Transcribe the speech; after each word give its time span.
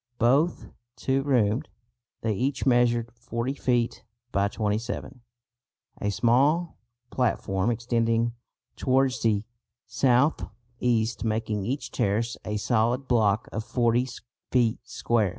Both 0.17 0.65
two 0.95 1.21
roomed, 1.21 1.69
they 2.21 2.33
each 2.33 2.65
measured 2.65 3.11
40 3.13 3.53
feet 3.53 4.03
by 4.31 4.47
27, 4.47 5.21
a 6.01 6.09
small 6.09 6.79
platform 7.11 7.69
extending 7.69 8.33
towards 8.75 9.21
the 9.21 9.43
south 9.85 10.43
east 10.79 11.23
making 11.23 11.65
each 11.65 11.91
terrace 11.91 12.35
a 12.43 12.57
solid 12.57 13.07
block 13.07 13.47
of 13.53 13.63
40 13.63 14.07
feet 14.51 14.79
square. 14.83 15.29